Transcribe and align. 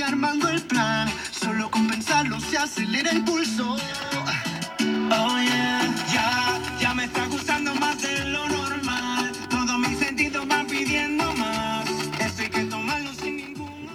sigue 0.00 0.04
armando 0.04 0.48
el 0.48 0.62
plan. 0.62 1.08
Solo 1.30 1.70
con 1.70 1.86
pensarlo 1.88 2.40
se 2.40 2.56
acelera 2.56 3.10
el 3.10 3.22
pulso. 3.24 3.76
Oh 5.12 5.38
yeah, 5.42 5.82
ya, 6.12 6.58
ya 6.80 6.94
me 6.94 7.04
está 7.04 7.26
gustando 7.26 7.74
más 7.74 8.00
de 8.00 8.24
lo 8.26 8.48
normal. 8.48 9.30
Todos 9.50 9.78
mis 9.78 9.98
sentidos 9.98 10.48
van 10.48 10.66
pidiendo 10.66 11.30
más. 11.34 11.86
Esto 12.18 12.42
hay 12.42 12.48
que 12.48 12.64
tomarlo 12.64 13.12
sin 13.14 13.36
ningún 13.36 13.90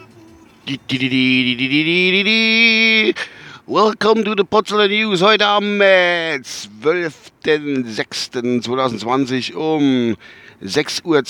Welcome 3.68 4.24
to 4.26 4.36
the 4.36 4.44
Potsdamer 4.44 4.88
News 4.88 5.24
heute 5.24 5.44
am 5.44 5.82
äh, 5.82 6.40
12.06.2020 6.84 9.56
um 9.56 10.16
6.20 10.62 11.04
Uhr 11.04 11.24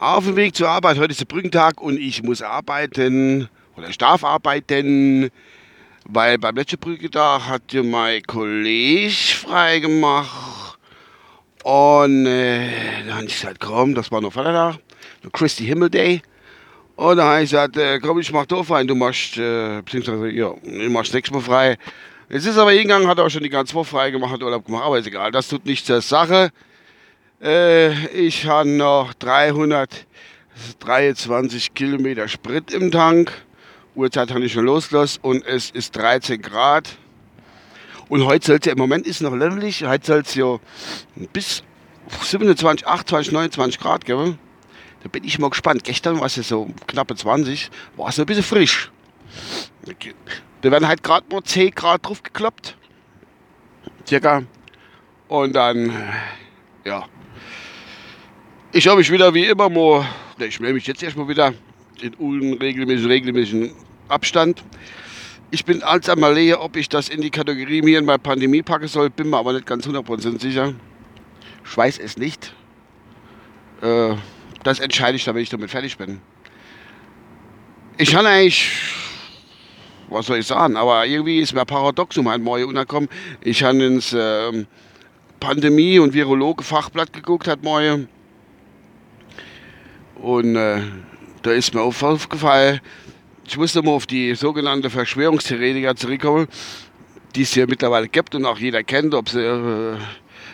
auf 0.00 0.24
dem 0.24 0.36
Weg 0.36 0.54
zur 0.54 0.68
Arbeit. 0.68 0.98
Heute 0.98 1.10
ist 1.10 1.20
der 1.20 1.26
Brückentag 1.26 1.80
und 1.80 1.98
ich 1.98 2.22
muss 2.22 2.40
arbeiten 2.40 3.48
oder 3.76 3.88
ich 3.88 3.98
darf 3.98 4.22
arbeiten, 4.22 5.30
weil 6.04 6.38
beim 6.38 6.54
letzten 6.54 6.78
Brückentag 6.78 7.48
hat 7.48 7.72
ja 7.72 7.82
mein 7.82 8.22
Kollege 8.22 9.10
frei 9.10 9.80
gemacht 9.80 10.78
und 11.64 12.26
äh, 12.26 12.68
dann 13.06 13.16
habe 13.16 13.26
ich 13.26 13.40
gesagt, 13.40 13.58
komm, 13.60 13.94
das 13.94 14.10
war 14.12 14.20
noch 14.20 14.32
Vatertag, 14.32 14.78
der 15.24 15.30
Christi 15.32 15.64
Himmel 15.64 15.90
Day. 15.90 16.22
Und 16.94 17.16
dann 17.16 17.26
habe 17.26 17.42
ich 17.42 17.50
gesagt, 17.50 17.76
äh, 17.76 17.98
komm, 17.98 18.20
ich 18.20 18.32
mach 18.32 18.46
doch 18.46 18.68
rein, 18.70 18.86
du 18.86 18.94
machst, 18.94 19.36
äh, 19.36 19.82
beziehungsweise, 19.82 20.30
ja, 20.30 20.52
du 20.62 20.90
machst 20.90 21.12
nächstes 21.12 21.34
Mal 21.34 21.42
frei. 21.42 21.76
Jetzt 22.28 22.46
ist 22.46 22.58
aber 22.58 22.72
hingegangen, 22.72 23.08
hat 23.08 23.18
auch 23.18 23.28
schon 23.28 23.42
die 23.42 23.48
ganze 23.48 23.74
Woche 23.74 23.86
frei 23.86 24.10
gemacht, 24.10 24.42
Urlaub 24.42 24.64
gemacht, 24.64 24.84
aber 24.84 24.98
ist 24.98 25.06
egal, 25.06 25.32
das 25.32 25.48
tut 25.48 25.66
nichts 25.66 25.86
zur 25.86 26.00
Sache. 26.00 26.50
Äh, 27.40 28.08
ich 28.08 28.46
habe 28.46 28.68
noch 28.68 29.14
323 29.14 31.72
Kilometer 31.72 32.26
Sprit 32.26 32.72
im 32.72 32.90
Tank. 32.90 33.30
Uhrzeit 33.94 34.32
habe 34.32 34.44
ich 34.44 34.52
schon 34.52 34.64
losgelassen 34.64 35.20
und 35.22 35.46
es 35.46 35.70
ist 35.70 35.94
13 35.96 36.42
Grad. 36.42 36.98
Und 38.08 38.24
heute 38.24 38.46
soll 38.46 38.58
es 38.58 38.66
ja, 38.66 38.72
im 38.72 38.78
Moment 38.78 39.06
ist 39.06 39.20
noch 39.20 39.36
ländlich, 39.36 39.84
heute 39.84 40.06
soll 40.06 40.22
es 40.22 40.34
ja 40.34 40.58
bis 41.32 41.62
27, 42.22 42.84
28, 42.86 43.32
29 43.32 43.78
Grad 43.78 44.04
geben. 44.04 44.40
Da 45.04 45.08
bin 45.08 45.22
ich 45.22 45.38
mal 45.38 45.50
gespannt. 45.50 45.84
Gestern 45.84 46.18
war 46.18 46.26
es 46.26 46.34
ja 46.36 46.42
so 46.42 46.68
knappe 46.88 47.14
20, 47.14 47.70
war 47.96 48.08
es 48.08 48.16
so 48.16 48.22
ein 48.22 48.26
bisschen 48.26 48.42
frisch. 48.42 48.90
Da 50.60 50.72
werden 50.72 50.88
halt 50.88 51.04
gerade 51.04 51.24
nur 51.30 51.44
10 51.44 51.70
Grad 51.70 52.04
drauf 52.04 52.20
gekloppt. 52.22 52.76
Circa. 54.06 54.42
Und 55.28 55.54
dann, 55.54 55.92
ja. 56.84 57.06
Ich 58.78 58.86
habe 58.86 58.98
mich 58.98 59.10
wieder 59.10 59.34
wie 59.34 59.44
immer 59.44 59.68
mal, 59.68 60.06
ich 60.38 60.60
melde 60.60 60.74
mich 60.74 60.86
jetzt 60.86 61.02
erstmal 61.02 61.26
wieder 61.26 61.52
in 62.00 62.14
unregelmäßigen, 62.14 63.10
regelmäßigen 63.10 63.72
Abstand. 64.06 64.62
Ich 65.50 65.64
bin 65.64 65.82
als 65.82 66.08
am 66.08 66.18
Überlegen, 66.18 66.54
ob 66.54 66.76
ich 66.76 66.88
das 66.88 67.08
in 67.08 67.20
die 67.20 67.30
Kategorie 67.30 67.82
mir 67.82 67.98
in 67.98 68.04
meine 68.04 68.20
Pandemie 68.20 68.62
packen 68.62 68.86
soll, 68.86 69.10
bin 69.10 69.30
mir 69.30 69.36
aber 69.36 69.52
nicht 69.52 69.66
ganz 69.66 69.84
100% 69.84 70.40
sicher. 70.40 70.74
Ich 71.64 71.76
weiß 71.76 71.98
es 71.98 72.18
nicht. 72.18 72.54
Äh, 73.82 74.14
das 74.62 74.78
entscheide 74.78 75.16
ich 75.16 75.24
dann, 75.24 75.34
wenn 75.34 75.42
ich 75.42 75.50
damit 75.50 75.72
fertig 75.72 75.98
bin. 75.98 76.20
Ich 77.96 78.14
habe 78.14 78.28
eigentlich, 78.28 78.70
was 80.08 80.26
soll 80.26 80.38
ich 80.38 80.46
sagen, 80.46 80.76
aber 80.76 81.04
irgendwie 81.04 81.40
ist 81.40 81.52
mir 81.52 81.64
paradox 81.64 82.16
um 82.16 82.28
ein 82.28 82.42
Morgen 82.42 82.66
unterkommen. 82.66 83.08
Ich 83.40 83.64
habe 83.64 83.82
ins 83.82 84.14
ähm, 84.16 84.68
Pandemie- 85.40 85.98
und 85.98 86.14
Virologe-Fachblatt 86.14 87.12
geguckt, 87.12 87.48
hat 87.48 87.64
morgen. 87.64 88.08
Und 90.20 90.56
äh, 90.56 90.82
da 91.42 91.52
ist 91.52 91.74
mir 91.74 91.80
auf- 91.80 92.02
aufgefallen, 92.02 92.80
ich 93.46 93.56
musste 93.56 93.82
mal 93.82 93.92
auf 93.92 94.06
die 94.06 94.34
sogenannte 94.34 94.90
Verschwörungstheoretiker 94.90 95.96
zurückkommen, 95.96 96.48
die 97.34 97.42
es 97.42 97.52
hier 97.52 97.66
mittlerweile 97.66 98.08
gibt 98.08 98.34
und 98.34 98.44
auch 98.44 98.58
jeder 98.58 98.82
kennt, 98.82 99.14
ob 99.14 99.28
sie 99.28 99.40
äh, 99.40 99.96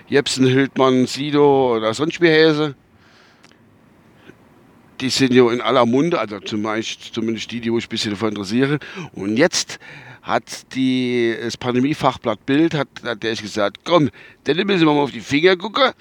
Jepsen, 0.09 0.47
Hildmann, 0.47 1.07
Sido 1.07 1.77
oder 1.77 1.95
sonst 1.95 2.21
wie 2.21 2.31
heißen 2.31 2.75
die 5.01 5.11
sind 5.11 5.35
ja 5.35 5.51
in 5.51 5.61
aller 5.61 5.87
Munde, 5.87 6.19
also 6.19 6.39
zumindest 6.41 7.51
die, 7.51 7.61
die 7.61 7.69
ich 7.69 7.85
ein 7.85 7.89
bisschen 7.89 8.13
davon 8.13 8.31
interessiere. 8.31 8.79
Und 9.13 9.37
jetzt 9.37 9.79
hat 10.23 10.75
die, 10.75 11.37
das 11.43 11.57
Pandemiefachblatt 11.57 12.47
Bild, 12.47 12.75
hat, 12.75 12.89
hat 13.03 13.23
der 13.23 13.35
gesagt, 13.35 13.79
komm, 13.85 14.11
dann 14.45 14.57
müssen 14.59 14.87
wir 14.87 14.95
mal 14.95 15.03
auf 15.03 15.11
die 15.11 15.21
Finger 15.21 15.57
gucken. 15.57 15.93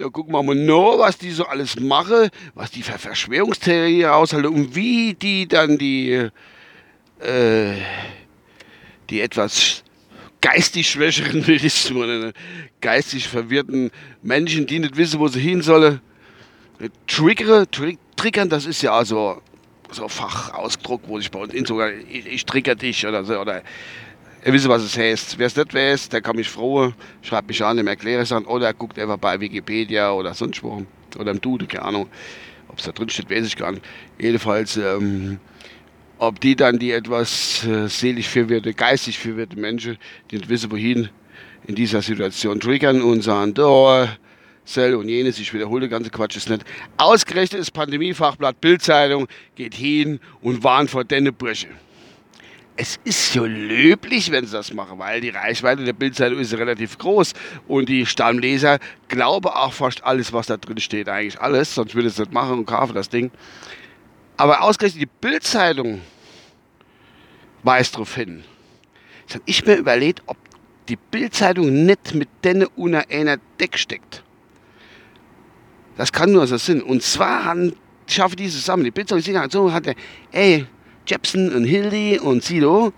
Da 0.00 0.08
gucken 0.08 0.32
wir 0.32 0.42
mal 0.42 0.54
noch, 0.54 0.98
was 0.98 1.18
die 1.18 1.30
so 1.30 1.44
alles 1.44 1.78
machen, 1.78 2.30
was 2.54 2.70
die 2.70 2.82
für 2.82 2.98
Verschwörungstheorien 2.98 4.08
aushalten 4.08 4.46
und 4.46 4.74
wie 4.74 5.12
die 5.12 5.46
dann 5.46 5.76
die, 5.76 6.30
äh, 7.18 7.74
die 9.10 9.20
etwas 9.20 9.84
geistig 10.40 10.88
schwächeren, 10.88 11.46
will 11.46 11.62
ich 11.62 11.90
mal 11.90 12.32
geistig 12.80 13.28
verwirrten 13.28 13.90
Menschen, 14.22 14.66
die 14.66 14.78
nicht 14.78 14.96
wissen, 14.96 15.20
wo 15.20 15.28
sie 15.28 15.40
hin 15.40 15.60
sollen, 15.60 16.00
triggere, 17.06 17.70
tri 17.70 17.98
triggern, 18.16 18.48
das 18.48 18.64
ist 18.64 18.80
ja 18.80 18.92
also 18.92 19.42
so 19.90 20.08
Fachausdruck, 20.08 21.02
wo 21.08 21.18
ich 21.18 21.30
bei 21.30 21.40
uns 21.40 21.52
in 21.52 21.66
sogar, 21.66 21.92
ich, 21.92 22.26
ich 22.26 22.46
trigger 22.46 22.74
dich 22.74 23.06
oder 23.06 23.22
so, 23.22 23.38
oder 23.38 23.62
ihr 24.44 24.52
wisst, 24.52 24.68
was 24.68 24.82
es 24.82 24.96
heißt. 24.96 25.38
Wer 25.38 25.46
es 25.46 25.56
nicht 25.56 25.74
weiß, 25.74 26.08
der 26.08 26.20
kann 26.20 26.36
mich 26.36 26.48
froh, 26.48 26.92
schreibt 27.22 27.48
mich 27.48 27.62
an, 27.62 27.76
dem 27.76 27.86
erkläre 27.86 28.22
es 28.22 28.32
oder 28.32 28.72
guckt 28.74 28.98
einfach 28.98 29.18
bei 29.18 29.40
Wikipedia 29.40 30.12
oder 30.12 30.34
sonst 30.34 30.62
wo, 30.62 30.84
oder 31.18 31.30
im 31.30 31.40
Dude, 31.40 31.66
keine 31.66 31.84
Ahnung. 31.84 32.08
Ob 32.68 32.78
es 32.78 32.84
da 32.84 32.92
drin 32.92 33.08
steht, 33.08 33.30
weiß 33.30 33.46
ich 33.46 33.56
gar 33.56 33.72
nicht. 33.72 33.84
Jedenfalls, 34.18 34.76
ähm, 34.76 35.40
ob 36.18 36.40
die 36.40 36.54
dann 36.54 36.78
die 36.78 36.92
etwas 36.92 37.66
äh, 37.66 37.88
seelisch 37.88 38.28
verwirrte, 38.28 38.74
geistig 38.74 39.18
verwirrte 39.18 39.58
Menschen, 39.58 39.98
die 40.30 40.36
nicht 40.36 40.48
wissen, 40.48 40.70
wohin 40.70 41.08
in 41.66 41.74
dieser 41.74 42.02
Situation 42.02 42.60
triggern 42.60 43.02
und 43.02 43.22
sagen, 43.22 43.54
oh, 43.58 44.06
Zell 44.64 44.94
und 44.94 45.08
jenes, 45.08 45.38
ich 45.40 45.52
wiederhole, 45.52 45.80
der 45.80 45.88
ganze 45.88 46.10
Quatsch 46.10 46.36
ist 46.36 46.48
nicht. 46.48 46.64
Ausgerechnet 46.96 47.60
ist 47.60 47.72
Pandemiefachblatt 47.72 48.60
Bildzeitung, 48.60 49.26
geht 49.56 49.74
hin 49.74 50.20
und 50.42 50.62
warnt 50.62 50.90
vor 50.90 51.02
denne 51.02 51.32
Brüche. 51.32 51.66
Es 52.82 52.98
ist 53.04 53.34
so 53.34 53.44
löblich, 53.44 54.30
wenn 54.30 54.46
sie 54.46 54.52
das 54.52 54.72
machen, 54.72 54.98
weil 54.98 55.20
die 55.20 55.28
Reichweite 55.28 55.84
der 55.84 55.92
Bildzeitung 55.92 56.38
ist 56.38 56.54
relativ 56.54 56.96
groß 56.96 57.34
und 57.68 57.90
die 57.90 58.06
Stammleser 58.06 58.78
glauben 59.08 59.48
auch 59.48 59.74
fast 59.74 60.02
alles, 60.02 60.32
was 60.32 60.46
da 60.46 60.56
drin 60.56 60.78
steht, 60.78 61.06
eigentlich 61.06 61.38
alles, 61.38 61.74
sonst 61.74 61.94
würde 61.94 62.08
es 62.08 62.16
nicht 62.16 62.32
machen 62.32 62.60
und 62.60 62.64
kaufen 62.64 62.94
das 62.94 63.10
Ding. 63.10 63.32
Aber 64.38 64.62
ausgerechnet 64.62 65.02
die 65.02 65.10
Bildzeitung 65.20 66.00
weist 67.64 67.96
darauf 67.96 68.14
hin. 68.14 68.44
Jetzt 69.24 69.34
habe 69.34 69.44
ich 69.44 69.66
mir 69.66 69.74
überlegt, 69.74 70.22
ob 70.24 70.38
die 70.88 70.96
Bildzeitung 70.96 71.84
nicht 71.84 72.14
mit 72.14 72.30
denen 72.42 72.66
unter 72.76 73.04
einer 73.10 73.36
Deck 73.60 73.76
steckt. 73.76 74.24
Das 75.98 76.10
kann 76.12 76.32
nur 76.32 76.46
so 76.46 76.56
sein. 76.56 76.80
Und 76.80 77.02
zwar 77.02 77.44
haben, 77.44 77.76
schaffe 78.06 78.36
diese 78.36 78.56
zusammen. 78.56 78.84
Die 78.84 78.90
Bildzeitung 78.90 79.50
so 79.50 79.70
hatte, 79.70 79.94
ey, 80.32 80.64
Jepsen 81.06 81.54
und 81.54 81.64
Hildy 81.64 82.18
und 82.18 82.42
Sido, 82.42 82.92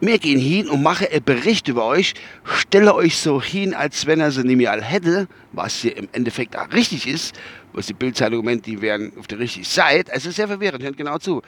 wir 0.00 0.18
gehen 0.18 0.38
hin 0.38 0.68
und 0.68 0.82
machen 0.82 1.06
einen 1.10 1.24
Bericht 1.24 1.68
über 1.68 1.86
euch, 1.86 2.14
stelle 2.44 2.94
euch 2.94 3.16
so 3.16 3.40
hin, 3.40 3.74
als 3.74 4.06
wenn 4.06 4.20
er 4.20 4.30
sie 4.30 4.44
nicht 4.44 4.56
mehr 4.56 4.80
hätte, 4.80 5.26
was 5.52 5.80
hier 5.80 5.96
im 5.96 6.08
Endeffekt 6.12 6.56
auch 6.56 6.70
richtig 6.72 7.06
ist, 7.06 7.34
was 7.72 7.86
die 7.86 7.94
Bildzeitung 7.94 8.44
meint, 8.44 8.66
die 8.66 8.82
wären 8.82 9.12
auf 9.18 9.26
der 9.26 9.38
richtigen 9.38 9.64
Seite. 9.64 10.12
Es 10.12 10.26
ist 10.26 10.36
sehr 10.36 10.48
verwirrend, 10.48 10.82
hört 10.82 10.96
genau 10.96 11.18
zu. 11.18 11.42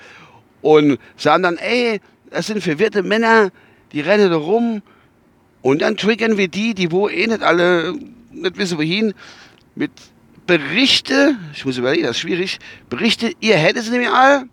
Und 0.62 0.98
sagen 1.16 1.42
dann, 1.42 1.56
ey, 1.58 2.00
das 2.30 2.46
sind 2.46 2.62
verwirrte 2.62 3.02
Männer, 3.02 3.50
die 3.92 4.00
rennen 4.00 4.30
da 4.30 4.36
rum. 4.36 4.82
Und 5.60 5.82
dann 5.82 5.96
triggern 5.96 6.38
wir 6.38 6.48
die, 6.48 6.74
die 6.74 6.90
wo 6.90 7.08
eh 7.08 7.26
nicht 7.26 7.42
alle 7.42 7.94
nicht 8.30 8.56
wissen, 8.56 8.78
wohin, 8.78 9.14
mit 9.74 9.90
Berichte, 10.46 11.36
ich 11.54 11.64
muss 11.64 11.76
überlegen, 11.76 12.04
das 12.04 12.12
ist 12.12 12.20
schwierig, 12.20 12.58
Berichte, 12.88 13.32
ihr 13.40 13.56
hättet 13.56 13.82
es 13.82 13.90
nämlich 13.90 14.08
all 14.08 14.48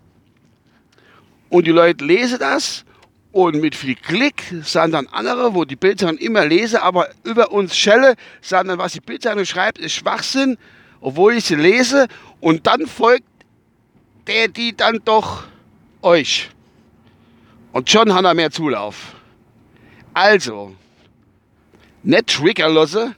und 1.48 1.66
die 1.66 1.72
Leute 1.72 2.04
lesen 2.04 2.38
das 2.38 2.84
und 3.32 3.60
mit 3.60 3.74
viel 3.74 3.94
Klick 3.94 4.42
sagen 4.62 4.92
dann 4.92 5.06
andere, 5.08 5.54
wo 5.54 5.64
die 5.64 5.76
Bildzeitung 5.76 6.18
immer 6.18 6.46
lese, 6.46 6.82
aber 6.82 7.08
über 7.24 7.52
uns 7.52 7.76
schelle, 7.76 8.16
sagen 8.40 8.68
dann, 8.68 8.78
was 8.78 8.92
die 8.92 9.00
Bildzeitung 9.00 9.44
schreibt, 9.44 9.78
ist 9.78 9.92
Schwachsinn, 9.92 10.56
obwohl 11.00 11.34
ich 11.34 11.44
sie 11.44 11.54
lese 11.54 12.08
und 12.40 12.66
dann 12.66 12.86
folgt 12.86 13.24
der, 14.26 14.48
die 14.48 14.76
dann 14.76 15.00
doch 15.04 15.44
euch. 16.02 16.50
Und 17.72 17.90
schon 17.90 18.12
hat 18.14 18.24
er 18.24 18.34
mehr 18.34 18.50
Zulauf. 18.50 19.14
Also, 20.14 20.74
nicht 22.02 22.28
triggerlose, 22.28 23.14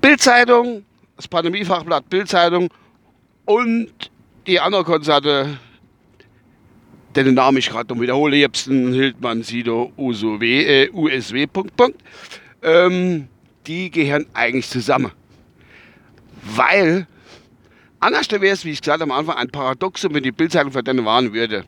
Bildzeitung, 0.00 0.84
das 1.16 1.28
Pandemiefachblatt 1.28 2.10
Bildzeitung 2.10 2.70
und 3.44 3.92
die 4.46 4.58
andere 4.58 4.84
Konzerte, 4.84 5.58
den 7.22 7.34
Namen 7.34 7.58
ich 7.58 7.68
gerade 7.68 7.92
noch 7.94 8.00
wiederhole, 8.00 8.36
Jepsen, 8.36 8.92
Hildmann, 8.92 9.42
Sido, 9.42 9.92
USW, 9.96 10.64
äh, 10.64 10.90
USW, 10.90 11.46
Punkt, 11.46 11.76
Punkt, 11.76 12.02
ähm, 12.62 13.28
die 13.66 13.90
gehören 13.90 14.26
eigentlich 14.34 14.68
zusammen. 14.68 15.12
Weil 16.42 17.06
Anders 18.04 18.30
wäre 18.30 18.48
es, 18.48 18.66
wie 18.66 18.70
ich 18.70 18.82
gesagt 18.82 19.00
am 19.00 19.10
Anfang, 19.10 19.36
ein 19.36 19.48
Paradoxum, 19.48 20.12
wenn 20.12 20.22
die 20.22 20.30
Bildzeitung 20.30 20.70
für 20.70 20.82
deine 20.82 21.02
warnen 21.06 21.32
würde. 21.32 21.64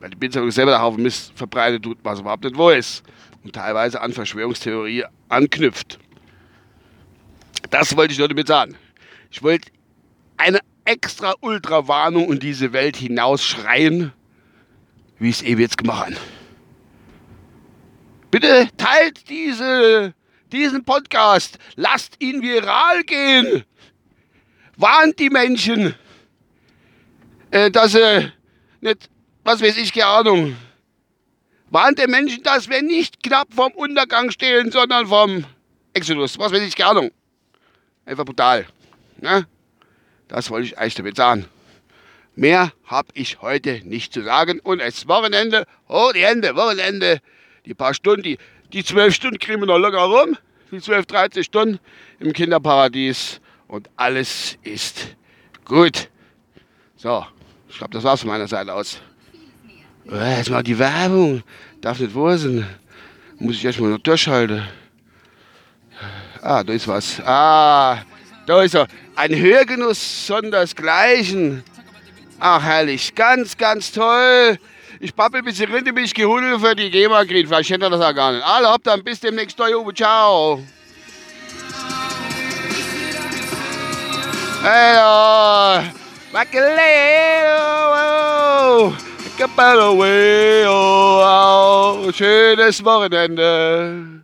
Weil 0.00 0.10
die 0.10 0.16
Bildzeitung 0.16 0.50
selber 0.50 0.72
der 0.72 0.82
Haufen 0.82 1.04
Mist 1.04 1.30
verbreitet 1.36 1.84
tut, 1.84 1.96
was 2.02 2.18
überhaupt 2.18 2.42
nicht 2.42 2.56
wo 2.56 2.70
ist. 2.70 3.04
Und 3.44 3.54
teilweise 3.54 4.00
an 4.00 4.12
Verschwörungstheorie 4.12 5.04
anknüpft. 5.28 6.00
Das 7.70 7.96
wollte 7.96 8.14
ich 8.14 8.18
nur 8.18 8.26
damit 8.26 8.48
sagen. 8.48 8.74
Ich 9.30 9.44
wollte 9.44 9.70
eine 10.38 10.58
extra 10.86 11.34
Ultra-Warnung 11.40 12.32
in 12.32 12.40
diese 12.40 12.72
Welt 12.72 12.96
hinausschreien, 12.96 14.12
wie 15.20 15.28
ich 15.28 15.36
es 15.36 15.42
eben 15.42 15.60
jetzt 15.60 15.78
gemacht 15.78 16.06
habe. 16.06 16.16
Bitte 18.30 18.68
teilt 18.76 19.28
diese, 19.28 20.14
diesen 20.50 20.84
Podcast. 20.84 21.58
Lasst 21.76 22.16
ihn 22.20 22.42
viral 22.42 23.04
gehen. 23.04 23.64
Warnt 24.76 25.18
die 25.18 25.30
Menschen, 25.30 25.94
äh, 27.50 27.70
dass 27.70 27.92
sie 27.92 28.32
nicht, 28.80 29.10
was 29.44 29.60
weiß 29.60 29.76
ich, 29.76 29.92
keine 29.92 30.06
Ahnung. 30.06 30.56
Warnt 31.68 31.98
die 31.98 32.06
Menschen, 32.06 32.42
dass 32.42 32.68
wir 32.68 32.82
nicht 32.82 33.22
knapp 33.22 33.52
vom 33.52 33.72
Untergang 33.72 34.30
stehen, 34.30 34.72
sondern 34.72 35.06
vom 35.06 35.44
Exodus. 35.92 36.38
Was 36.38 36.50
weiß 36.50 36.62
ich, 36.62 36.74
keine 36.74 36.90
Ahnung. 36.90 37.10
Einfach 38.06 38.24
brutal. 38.24 38.66
Ne? 39.18 39.46
Das 40.28 40.50
wollte 40.50 40.66
ich 40.68 40.78
eigentlich 40.78 40.94
damit 40.94 41.16
sagen. 41.16 41.46
Mehr 42.40 42.72
habe 42.86 43.08
ich 43.12 43.42
heute 43.42 43.82
nicht 43.84 44.14
zu 44.14 44.22
sagen. 44.22 44.60
Und 44.60 44.80
es 44.80 45.00
ist 45.00 45.08
Wochenende. 45.08 45.66
Oh, 45.88 46.10
die 46.14 46.24
Hände, 46.24 46.56
Wochenende. 46.56 47.20
Die 47.66 47.74
paar 47.74 47.92
Stunden, 47.92 48.22
die, 48.22 48.38
die 48.72 48.82
zwölf 48.82 49.14
Stunden 49.14 49.38
kriegen 49.38 49.60
wir 49.60 49.66
noch 49.66 49.76
locker 49.76 50.04
rum. 50.04 50.38
Die 50.72 50.80
zwölf, 50.80 51.04
13 51.04 51.44
Stunden 51.44 51.80
im 52.18 52.32
Kinderparadies. 52.32 53.42
Und 53.68 53.90
alles 53.94 54.56
ist 54.62 55.16
gut. 55.66 56.08
So, 56.96 57.26
ich 57.68 57.76
glaube, 57.76 57.92
das 57.92 58.04
war's 58.04 58.20
von 58.20 58.30
meiner 58.30 58.48
Seite 58.48 58.72
aus. 58.72 59.02
Äh, 60.10 60.38
jetzt 60.38 60.48
mal 60.48 60.62
die 60.62 60.78
Werbung. 60.78 61.42
Darf 61.82 62.00
nicht 62.00 62.14
wahr 62.14 62.38
sein. 62.38 62.66
Muss 63.38 63.56
ich 63.56 63.64
erstmal 63.66 63.90
noch 63.90 63.98
durchhalten. 63.98 64.66
Ah, 66.40 66.64
da 66.64 66.72
ist 66.72 66.88
was. 66.88 67.20
Ah, 67.20 68.02
da 68.46 68.62
ist 68.62 68.74
er. 68.74 68.86
Ein 69.14 69.36
Hörgenuss 69.36 70.26
sondersgleichen. 70.26 71.64
Ach, 72.40 72.62
herrlich. 72.62 73.14
Ganz, 73.14 73.56
ganz 73.56 73.92
toll. 73.92 74.58
Ich 74.98 75.14
babbel 75.14 75.40
ein 75.40 75.44
bisschen 75.44 75.70
Rinde, 75.70 75.92
bis 75.92 76.06
ich 76.06 76.14
gehudelt 76.14 76.60
für 76.60 76.74
die 76.74 76.90
GEMA 76.90 77.24
kriege. 77.24 77.46
Vielleicht 77.46 77.68
kennt 77.68 77.82
ihr 77.82 77.90
das 77.90 78.00
ja 78.00 78.12
gar 78.12 78.32
nicht. 78.32 78.44
Alle 78.44 78.72
hopp 78.72 78.82
dann, 78.82 79.04
bis 79.04 79.20
demnächst. 79.20 79.60
Uwe. 79.60 79.92
Ciao. 79.94 80.62
Hello. 84.62 85.84
Oh, 90.66 92.12
schönes 92.12 92.84
Wochenende. 92.84 94.19